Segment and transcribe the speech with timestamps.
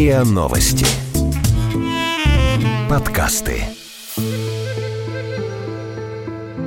[0.00, 0.86] РИА Новости.
[2.88, 3.64] Подкасты.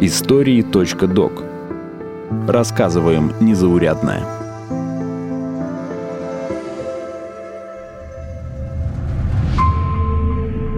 [0.01, 1.43] Истории.док.
[2.47, 4.21] Рассказываем незаурядное.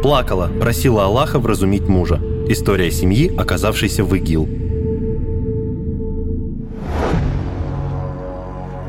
[0.02, 2.22] Плакала, просила Аллаха вразумить мужа.
[2.48, 4.65] История семьи, оказавшейся в ИГИЛ.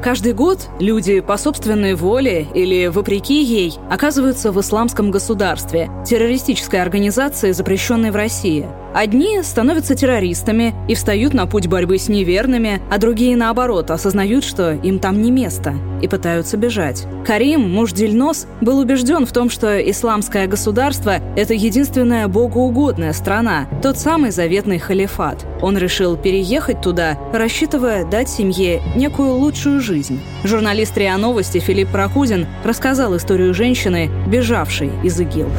[0.07, 7.51] Каждый год люди по собственной воле или вопреки ей оказываются в исламском государстве, террористической организации,
[7.51, 13.37] запрещенной в России– Одни становятся террористами и встают на путь борьбы с неверными, а другие,
[13.37, 17.07] наоборот, осознают, что им там не место и пытаются бежать.
[17.27, 23.99] Карим, муж Дильнос, был убежден в том, что исламское государство– это единственная богоугодная страна, тот
[23.99, 25.45] самый заветный халифат.
[25.61, 30.23] Он решил переехать туда, рассчитывая дать семье некую лучшую жизнь.
[30.43, 35.51] Журналист РИА Новости Филипп Прокудин рассказал историю женщины, бежавшей из ИГИЛ.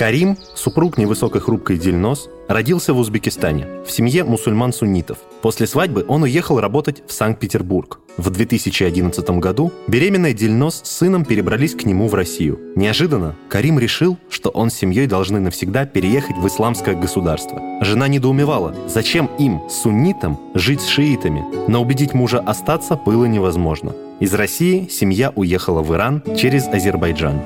[0.00, 5.18] Карим, супруг невысокой хрупкой Дильнос, родился в Узбекистане, в семье мусульман-суннитов.
[5.42, 8.00] После свадьбы он уехал работать в Санкт-Петербург.
[8.16, 12.58] В 2011 году беременная Дильнос с сыном перебрались к нему в Россию.
[12.76, 17.60] Неожиданно Карим решил, что он с семьей должны навсегда переехать в исламское государство.
[17.82, 23.92] Жена недоумевала, зачем им, суннитам, жить с шиитами, но убедить мужа остаться было невозможно.
[24.18, 27.42] Из России семья уехала в Иран через Азербайджан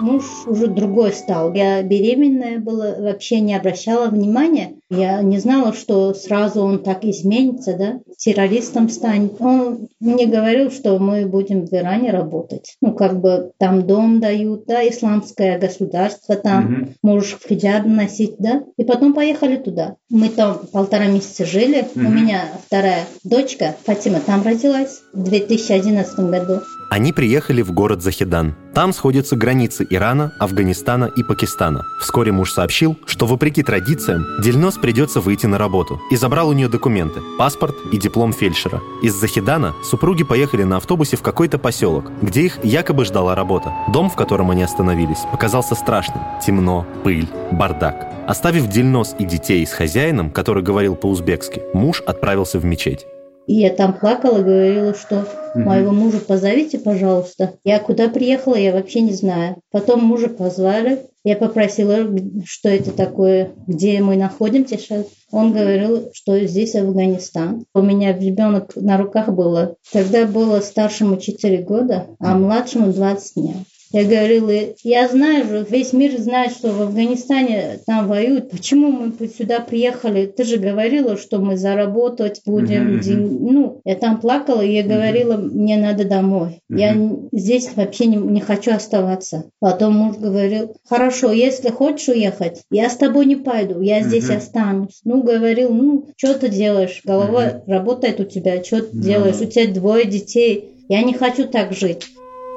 [0.00, 1.52] муж уже другой стал.
[1.54, 4.77] Я беременная была, вообще не обращала внимания.
[4.90, 9.40] Я не знала, что сразу он так изменится, да, террористом станет.
[9.40, 12.76] Он мне говорил, что мы будем в Иране работать.
[12.80, 16.92] Ну, как бы там дом дают, да, исламское государство, там угу.
[17.02, 18.62] можешь хиджаб носить, да.
[18.76, 19.96] И потом поехали туда.
[20.08, 21.80] Мы там полтора месяца жили.
[21.94, 22.06] Угу.
[22.06, 26.60] У меня вторая дочка, Фатима, там родилась в 2011 году.
[26.90, 28.56] Они приехали в город Захидан.
[28.74, 31.82] Там сходятся границы Ирана, Афганистана и Пакистана.
[32.00, 36.68] Вскоре муж сообщил, что вопреки традициям Дельнос придется выйти на работу и забрал у нее
[36.68, 38.80] документы, паспорт и диплом фельдшера.
[39.02, 43.72] Из Захидана супруги поехали на автобусе в какой-то поселок, где их якобы ждала работа.
[43.92, 46.22] Дом, в котором они остановились, показался страшным.
[46.44, 48.06] Темно, пыль, бардак.
[48.26, 53.06] Оставив Дельнос и детей с хозяином, который говорил по-узбекски, муж отправился в мечеть.
[53.48, 57.54] И я там плакала, говорила, что моего мужа позовите, пожалуйста.
[57.64, 59.56] Я куда приехала, я вообще не знаю.
[59.70, 61.06] Потом мужа позвали.
[61.28, 62.08] Я попросила,
[62.46, 65.04] что это такое, где мы находимся сейчас.
[65.30, 67.66] Он говорил, что здесь Афганистан.
[67.74, 69.76] У меня ребенок на руках было.
[69.92, 73.56] Тогда было старшему 4 года, а младшему 20 дней.
[73.90, 78.50] Я говорила, я знаю весь мир знает, что в Афганистане там воюют.
[78.50, 80.26] Почему мы сюда приехали?
[80.26, 82.98] Ты же говорила, что мы заработать будем.
[82.98, 83.38] Mm-hmm.
[83.50, 85.50] Ну, я там плакала, и я говорила, mm-hmm.
[85.50, 86.60] мне надо домой.
[86.70, 86.78] Mm-hmm.
[86.78, 89.44] Я здесь вообще не, не хочу оставаться.
[89.58, 94.36] Потом муж говорил, хорошо, если хочешь уехать, я с тобой не пойду, я здесь mm-hmm.
[94.36, 95.00] останусь.
[95.04, 97.00] Ну, говорил, ну, что ты делаешь?
[97.04, 97.62] Голова mm-hmm.
[97.66, 99.00] работает у тебя, что ты mm-hmm.
[99.00, 99.40] делаешь?
[99.40, 100.74] У тебя двое детей.
[100.90, 102.06] Я не хочу так жить.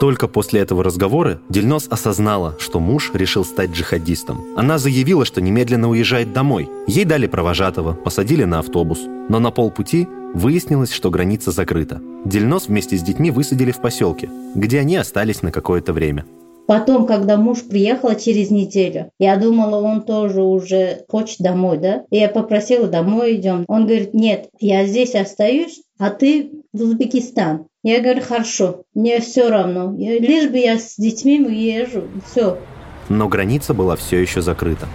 [0.02, 4.44] Только после этого разговора Дельнос осознала, что муж решил стать джихадистом.
[4.58, 6.68] Она заявила, что немедленно уезжает домой.
[6.88, 8.98] Ей дали провожатого, посадили на автобус.
[9.30, 12.02] Но на полпути выяснилось, что граница закрыта.
[12.26, 16.26] Дельнос вместе с детьми высадили в поселке, где они остались на какое-то время.
[16.68, 22.06] Потом, когда муж приехал через неделю, я думала, он тоже уже хочет домой, да?
[22.10, 23.66] И я попросила, домой идем.
[23.68, 27.66] Он говорит, нет, я здесь остаюсь, а ты в Узбекистан.
[27.84, 29.94] Я говорю, хорошо, мне все равно.
[29.98, 32.58] Лишь бы я с детьми езжу, все.
[33.10, 34.88] Но граница была все еще закрыта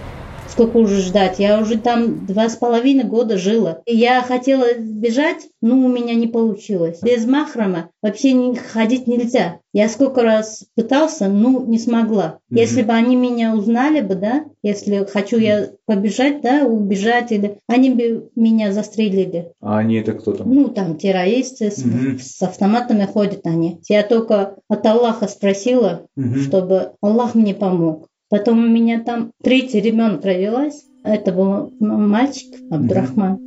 [0.57, 1.37] сколько уже ждать.
[1.37, 3.81] Я уже там два с половиной года жила.
[3.85, 6.99] Я хотела бежать, но у меня не получилось.
[7.03, 9.59] Без махрама вообще не, ходить нельзя.
[9.71, 12.39] Я сколько раз пытался, ну, не смогла.
[12.51, 12.59] Mm-hmm.
[12.59, 17.91] Если бы они меня узнали бы, да, если хочу я побежать, да, убежать, или они
[17.91, 19.51] бы меня застрелили.
[19.61, 20.51] А они это кто там?
[20.51, 22.17] Ну, там террористы mm-hmm.
[22.17, 23.79] с, с автоматами ходят они.
[23.87, 26.39] Я только от Аллаха спросила, mm-hmm.
[26.39, 28.07] чтобы Аллах мне помог.
[28.29, 30.83] Потом у меня там третий ребенок родилась.
[31.03, 33.39] Это был мальчик Абдурахман.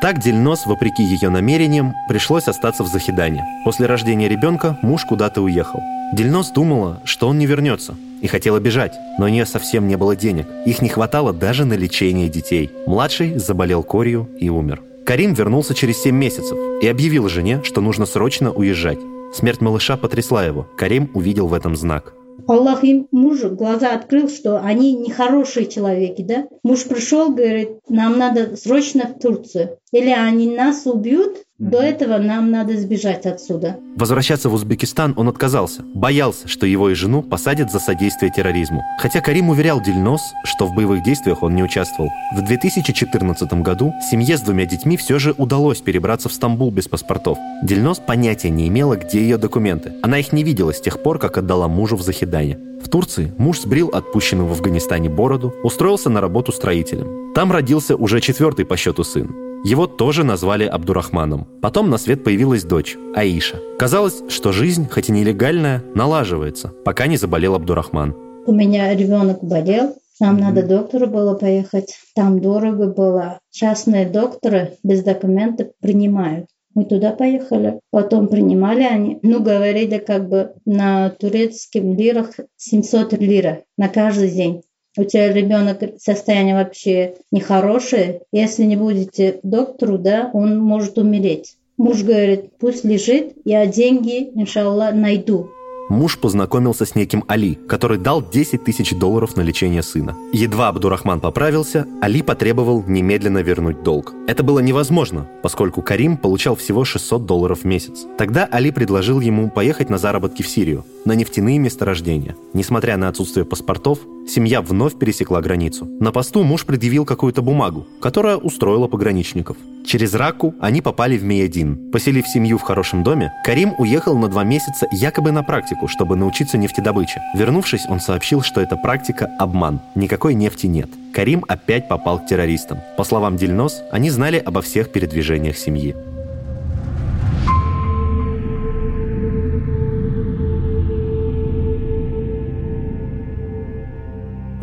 [0.00, 3.44] Так Дельнос, вопреки ее намерениям, пришлось остаться в Захидане.
[3.64, 5.80] После рождения ребенка муж куда-то уехал.
[6.12, 10.14] Дельнос думала, что он не вернется, и хотела бежать, но у нее совсем не было
[10.14, 10.46] денег.
[10.64, 12.70] Их не хватало даже на лечение детей.
[12.86, 14.82] Младший заболел корью и умер.
[15.04, 18.98] Карим вернулся через 7 месяцев и объявил жене, что нужно срочно уезжать.
[19.34, 20.68] Смерть малыша потрясла его.
[20.76, 22.12] Карим увидел в этом знак.
[22.46, 26.46] Аллах им мужу глаза открыл, что они нехорошие человеки, да?
[26.62, 29.78] Муж пришел, говорит, нам надо срочно в Турцию.
[29.92, 33.76] Или они нас убьют, до этого нам надо сбежать отсюда.
[33.94, 35.82] Возвращаться в Узбекистан он отказался.
[35.94, 38.82] Боялся, что его и жену посадят за содействие терроризму.
[38.98, 42.10] Хотя Карим уверял Дельнос, что в боевых действиях он не участвовал.
[42.34, 47.38] В 2014 году семье с двумя детьми все же удалось перебраться в Стамбул без паспортов.
[47.62, 49.94] Дельнос понятия не имела, где ее документы.
[50.02, 52.58] Она их не видела с тех пор, как отдала мужу в захидание.
[52.86, 57.32] В Турции муж сбрил отпущенную в Афганистане бороду, устроился на работу строителем.
[57.34, 59.34] Там родился уже четвертый по счету сын.
[59.64, 61.48] Его тоже назвали Абдурахманом.
[61.60, 63.60] Потом на свет появилась дочь, Аиша.
[63.76, 68.14] Казалось, что жизнь, хоть и нелегальная, налаживается, пока не заболел Абдурахман.
[68.46, 71.98] У меня ребенок болел, нам надо к доктору было поехать.
[72.14, 73.40] Там дорого было.
[73.50, 76.46] Частные докторы без документов принимают.
[76.76, 77.80] Мы туда поехали.
[77.90, 79.18] Потом принимали они.
[79.22, 84.62] Ну, говорили как бы на турецких лирах 700 лира на каждый день
[84.96, 91.56] у тебя ребенок состояние вообще нехорошее, если не будете доктору, да, он может умереть.
[91.76, 95.50] Муж говорит, пусть лежит, я деньги, иншаллах, найду.
[95.88, 100.16] Муж познакомился с неким Али, который дал 10 тысяч долларов на лечение сына.
[100.32, 104.12] Едва Абдурахман поправился, Али потребовал немедленно вернуть долг.
[104.26, 108.04] Это было невозможно, поскольку Карим получал всего 600 долларов в месяц.
[108.18, 112.34] Тогда Али предложил ему поехать на заработки в Сирию, на нефтяные месторождения.
[112.52, 115.88] Несмотря на отсутствие паспортов, Семья вновь пересекла границу.
[116.00, 119.56] На посту муж предъявил какую-то бумагу, которая устроила пограничников.
[119.86, 121.92] Через Раку они попали в Миядин.
[121.92, 126.58] Поселив семью в хорошем доме, Карим уехал на два месяца якобы на практику, чтобы научиться
[126.58, 127.22] нефтедобыче.
[127.34, 129.80] Вернувшись, он сообщил, что эта практика– обман.
[129.94, 130.90] Никакой нефти нет.
[131.14, 132.78] Карим опять попал к террористам.
[132.96, 135.94] По словам Дельнос, они знали обо всех передвижениях семьи.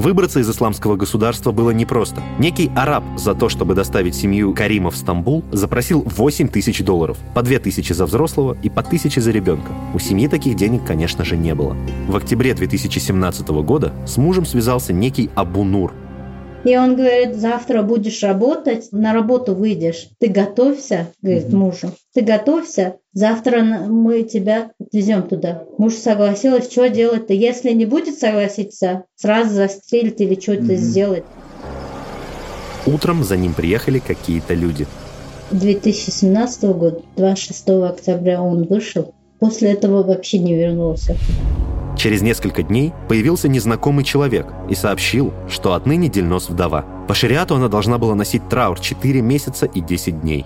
[0.04, 2.22] Выбраться из исламского государства было непросто.
[2.38, 7.18] Некий араб за то, чтобы доставить семью Карима в Стамбул, запросил 8 тысяч долларов.
[7.34, 9.72] По 2 тысячи за взрослого и по 1000 за ребенка.
[9.94, 11.78] У семьи таких денег, конечно же, не было.
[12.10, 15.94] В октябре 2017 года с мужем связался некий Абу Нур,
[16.64, 20.10] и он говорит, завтра будешь работать, на работу выйдешь.
[20.20, 21.56] Ты готовься, говорит mm-hmm.
[21.56, 21.92] мужу.
[22.14, 25.64] Ты готовься, завтра мы тебя отвезем туда.
[25.78, 27.34] Муж согласилась, что делать-то?
[27.34, 30.76] Если не будет согласиться, сразу застрелить или что-то mm-hmm.
[30.76, 31.24] сделать.
[32.86, 34.88] Утром за ним приехали какие-то люди.
[35.52, 39.14] 2017 года, 26 октября он вышел.
[39.40, 41.18] После этого вообще не вернулся.
[41.98, 46.86] Через несколько дней появился незнакомый человек и сообщил, что отныне Дельнос вдова.
[47.08, 50.46] По шариату она должна была носить траур 4 месяца и 10 дней.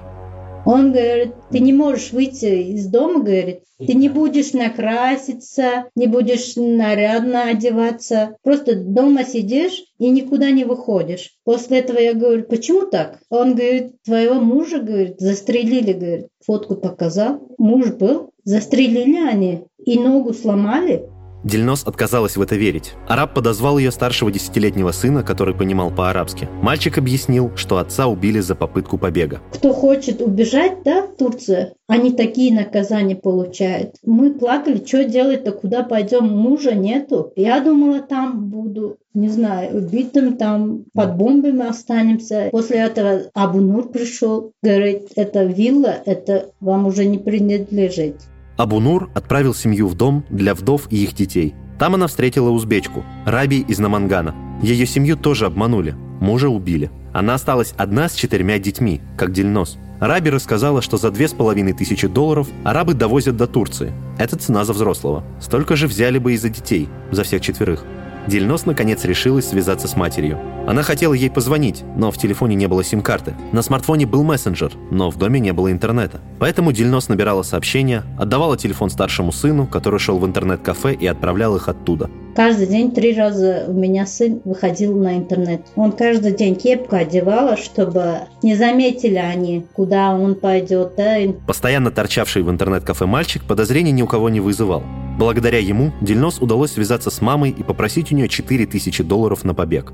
[0.65, 6.57] Он говорит, ты не можешь выйти из дома, говорит, ты не будешь накраситься, не будешь
[6.57, 11.37] нарядно одеваться, просто дома сидишь и никуда не выходишь.
[11.45, 13.19] После этого я говорю, почему так?
[13.29, 17.47] Он говорит, твоего мужа, говорит, застрелили, говорит, фотку показал.
[17.57, 21.07] Муж был, застрелили они и ногу сломали,
[21.47, 22.93] Дельнос отказалась в это верить.
[23.07, 26.49] Араб подозвал ее старшего десятилетнего сына, который понимал по-арабски.
[26.61, 29.39] Мальчик объяснил, что отца убили за попытку побега.
[29.53, 33.95] Кто хочет убежать, да, в Турцию, они такие наказания получают.
[34.05, 37.31] Мы плакали, что делать-то, куда пойдем, мужа нету.
[37.37, 42.49] Я думала, там буду не знаю, убитым там, под бомбами останемся.
[42.51, 48.17] После этого Абунур пришел, говорит, это вилла, это вам уже не принадлежит.
[48.57, 51.53] Абунур отправил семью в дом для вдов и их детей.
[51.79, 54.35] Там она встретила узбечку, Раби из Намангана.
[54.63, 56.89] Ее семью тоже обманули, мужа убили.
[57.13, 59.77] Она осталась одна с четырьмя детьми, как Дельнос.
[59.99, 63.93] Раби рассказала, что за две с половиной тысячи долларов арабы довозят до Турции.
[64.17, 65.23] Это цена за взрослого.
[65.39, 67.83] Столько же взяли бы и за детей, за всех четверых.
[68.27, 70.37] Дельнос наконец решилась связаться с матерью.
[70.67, 73.35] Она хотела ей позвонить, но в телефоне не было сим-карты.
[73.53, 76.19] На смартфоне был мессенджер, но в доме не было интернета.
[76.39, 81.69] Поэтому Дельнос набирала сообщения, отдавала телефон старшему сыну, который шел в интернет-кафе и отправлял их
[81.69, 82.09] оттуда.
[82.35, 85.61] Каждый день три раза у меня сын выходил на интернет.
[85.75, 90.93] Он каждый день кепку одевала, чтобы не заметили они, куда он пойдет.
[90.97, 91.15] Да?
[91.47, 94.83] Постоянно торчавший в интернет-кафе мальчик подозрений ни у кого не вызывал.
[95.17, 99.91] Благодаря ему Дельнос удалось связаться с мамой и попросить у нее 4000 долларов на побег.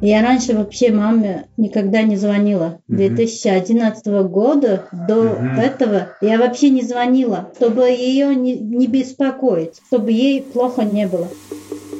[0.00, 2.80] Я раньше вообще маме никогда не звонила.
[2.88, 10.42] 2011 года до этого я вообще не звонила, чтобы ее не, не беспокоить, чтобы ей
[10.42, 11.28] плохо не было.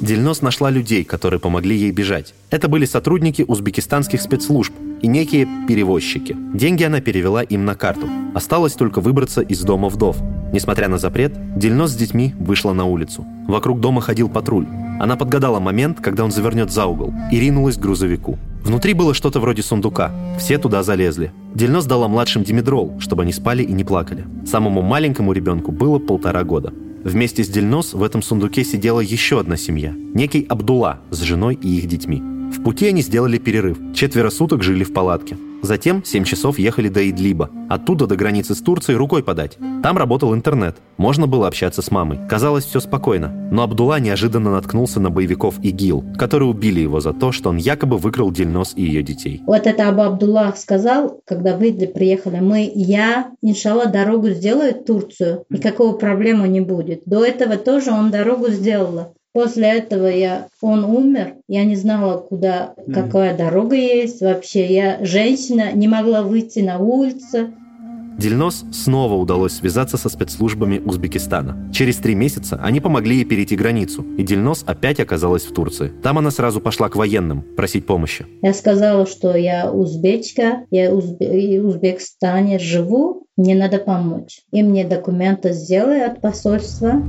[0.01, 2.33] Дельнос нашла людей, которые помогли ей бежать.
[2.49, 6.35] Это были сотрудники узбекистанских спецслужб и некие перевозчики.
[6.53, 8.07] Деньги она перевела им на карту.
[8.33, 10.17] Осталось только выбраться из дома вдов.
[10.51, 13.25] Несмотря на запрет, Дельнос с детьми вышла на улицу.
[13.47, 14.67] Вокруг дома ходил патруль.
[14.99, 18.37] Она подгадала момент, когда он завернет за угол, и ринулась к грузовику.
[18.63, 20.11] Внутри было что-то вроде сундука.
[20.39, 21.31] Все туда залезли.
[21.53, 24.25] Дельнос дала младшим димедрол, чтобы они спали и не плакали.
[24.45, 26.73] Самому маленькому ребенку было полтора года.
[27.05, 29.93] Вместе с Дельнос в этом сундуке сидела еще одна семья.
[29.95, 32.19] Некий Абдула с женой и их детьми.
[32.51, 33.77] В пути они сделали перерыв.
[33.93, 35.37] Четверо суток жили в палатке.
[35.65, 37.49] Затем 7 часов ехали до Идлиба.
[37.69, 39.57] Оттуда до границы с Турцией рукой подать.
[39.81, 40.77] Там работал интернет.
[40.97, 42.19] Можно было общаться с мамой.
[42.29, 43.29] Казалось, все спокойно.
[43.51, 47.97] Но Абдулла неожиданно наткнулся на боевиков ИГИЛ, которые убили его за то, что он якобы
[47.97, 49.41] выкрал Дельнос и ее детей.
[49.47, 55.45] Вот это Абу Абдуллах сказал, когда вы приехали, мы, я, иншалла, дорогу сделаю в Турцию,
[55.49, 57.01] никакого проблемы не будет.
[57.05, 59.15] До этого тоже он дорогу сделала.
[59.35, 64.73] После этого я, он умер, я не знала, куда, какая дорога есть вообще.
[64.73, 67.49] Я женщина, не могла выйти на улицу.
[68.17, 71.69] Дельнос снова удалось связаться со спецслужбами Узбекистана.
[71.73, 75.91] Через три месяца они помогли ей перейти границу, и Дельнос опять оказалась в Турции.
[76.01, 78.25] Там она сразу пошла к военным просить помощи.
[78.41, 84.43] Я сказала, что я узбечка, я в Узбекистане живу, мне надо помочь.
[84.53, 87.03] И мне документы сделали от посольства.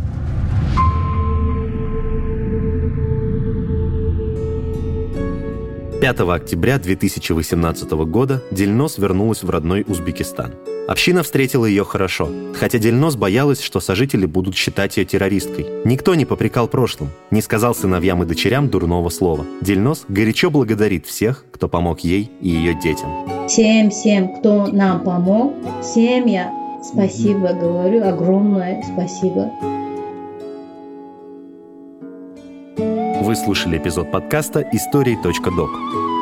[6.07, 10.53] 5 октября 2018 года Дельнос вернулась в родной Узбекистан.
[10.87, 15.67] Община встретила ее хорошо, хотя Дельнос боялась, что сожители будут считать ее террористкой.
[15.85, 19.45] Никто не попрекал прошлым, не сказал сыновьям и дочерям дурного слова.
[19.61, 23.49] Дельнос горячо благодарит всех, кто помог ей и ее детям.
[23.49, 26.53] Всем-всем, кто нам помог, всем я
[26.85, 29.51] спасибо говорю, огромное спасибо.
[33.27, 35.71] Вы слушали эпизод подкаста «Истории.док».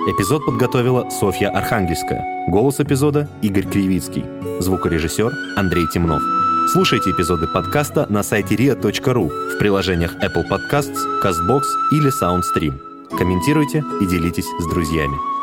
[0.08, 2.48] Эпизод подготовила Софья Архангельская.
[2.48, 4.24] Голос эпизода– Игорь Кривицкий.
[4.60, 6.22] Звукорежиссер– Андрей Темнов.
[6.72, 12.80] Слушайте эпизоды подкаста на сайте ria.ru в приложениях Apple Podcasts, CastBox или SoundStream.
[13.18, 15.33] Комментируйте и делитесь с друзьями.